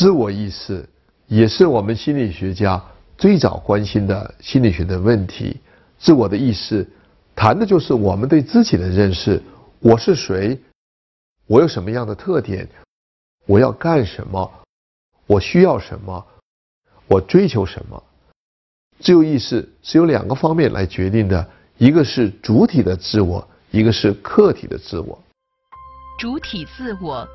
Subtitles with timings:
[0.00, 0.88] 自我意识
[1.26, 2.82] 也是我们心理学家
[3.18, 5.60] 最早关心的心理学的问题。
[5.98, 6.88] 自我的意识
[7.36, 9.42] 谈的就是我们对自己的认识：
[9.78, 10.58] 我是谁？
[11.46, 12.66] 我有什么样的特点？
[13.44, 14.50] 我要干什么？
[15.26, 16.26] 我需要什么？
[17.06, 18.02] 我追求什么？
[19.00, 21.46] 自由意识是由两个方面来决定的，
[21.76, 25.22] 一个是主体的自我，一个是客体的自我。
[26.18, 27.28] 主体自我，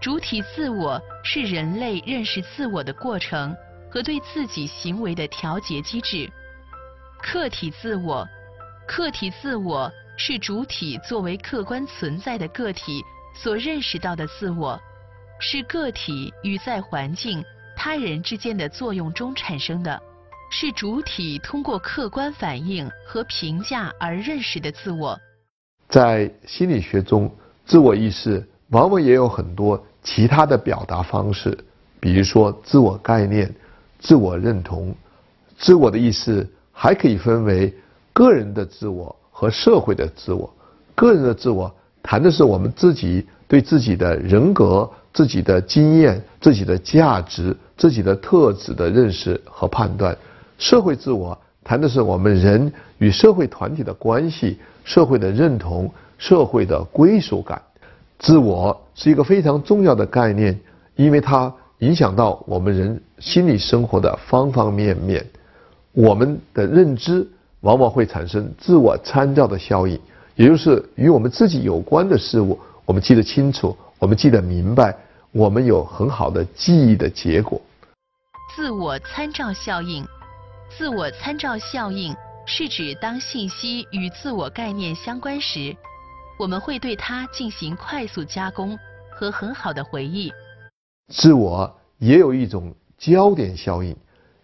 [0.00, 3.54] 主体自我是人类认识自我的过程
[3.90, 6.26] 和对自己行为的调节机制。
[7.20, 8.26] 客体自我，
[8.88, 14.80] 客体自我是主体作为客观存在的个体所认识到的自我，
[15.38, 17.44] 是个体与在环境、
[17.76, 20.00] 他人之间的作用中产生的。
[20.52, 25.16] 是主体通过客观反应和评价而认识的自我。
[25.88, 27.32] 在心理学中，
[27.64, 31.56] 自我意识往往也有很多其他的表达方式，
[31.98, 33.52] 比如说自我概念、
[33.98, 34.94] 自我认同。
[35.58, 37.72] 自我的意思还可以分为
[38.12, 40.50] 个人的自我和社会的自我。
[40.94, 41.72] 个人的自我
[42.02, 50.16] 谈的是我们自己对自己的人格、自己的经验、自己的价值、自己的特质的认识和判断。
[50.58, 57.60] 社会自我谈的是我们人与社会团体的关系、社会的认同、社会的归属感。
[58.20, 60.58] 自我是一个非常重要的概念，
[60.94, 65.26] 因为它影响到我们人心理生活的方方面面。
[65.92, 67.26] 我们的认知
[67.60, 69.98] 往往会产生自我参照的效应，
[70.36, 74.94] 也就是与我们自己有关的事物，我们记得清楚，我们记得明白，
[75.32, 77.60] 我们有很好的记忆的结果。
[78.54, 80.06] 自我参照效应。
[80.78, 82.14] 自我参照效应
[82.46, 85.74] 是指当信息与自我概念相关时，
[86.40, 88.78] 我们会对它进行快速加工
[89.10, 90.32] 和很好的回忆。
[91.12, 93.94] 自我也有一种焦点效应，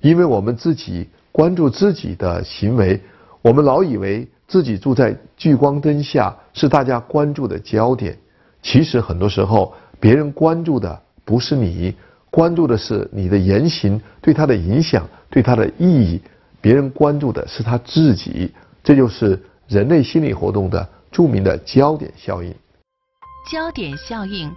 [0.00, 3.00] 因为我们自己关注自己的行为，
[3.40, 8.14] 我们老以为自己住在聚光灯下是大家关注的焦点。
[8.60, 11.94] 其实很多时候，别人关注的不是你。
[12.28, 16.20] 关注的是你的言行对他的影响，对他的意义。
[16.60, 18.52] 别人关注的是他自己，
[18.84, 22.54] 这就是人类心理活动的著名的焦点效应。
[23.50, 24.52] 焦点效应，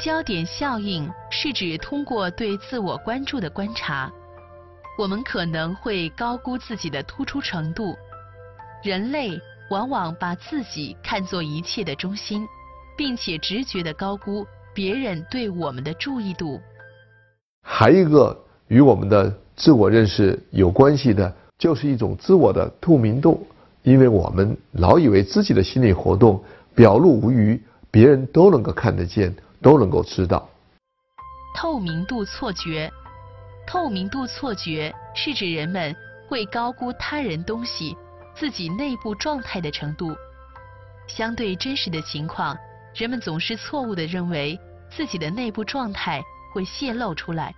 [0.00, 4.10] 焦点效应是指通过对自我关注的观察，
[4.96, 7.96] 我们可能会高估自己的突出程度。
[8.84, 9.40] 人类
[9.70, 12.46] 往往把自己看作一切的中心，
[12.96, 14.46] 并且直觉的高估。
[14.74, 16.60] 别人对我们的注意度，
[17.64, 23.44] 还一个与我们的自我认识有关系的，就是一种自我的透明度。
[23.88, 26.44] 因为我们老以为自己的心理活动
[26.74, 27.58] 表露无余，
[27.90, 30.46] 别人都能够看得见，都能够知道。
[31.56, 32.90] 透明度错觉，
[33.66, 35.96] 透明度错觉是指人们
[36.28, 37.96] 会高估他人东西、
[38.34, 40.14] 自己内部状态的程度。
[41.06, 42.54] 相对真实的情况，
[42.94, 44.58] 人们总是错误地认为。
[44.90, 46.22] 自己的内部状态
[46.54, 47.54] 会泄露出来。